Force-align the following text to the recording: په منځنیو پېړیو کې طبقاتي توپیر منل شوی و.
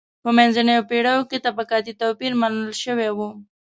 په 0.23 0.29
منځنیو 0.37 0.87
پېړیو 0.89 1.27
کې 1.29 1.43
طبقاتي 1.45 1.93
توپیر 2.01 2.31
منل 2.41 2.71
شوی 2.83 3.09
و. 3.13 3.19